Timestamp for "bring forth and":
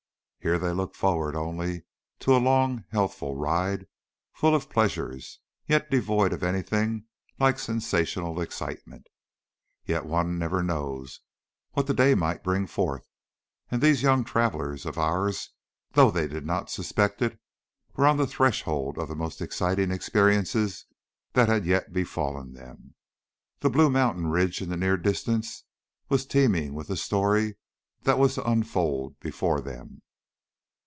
12.39-13.83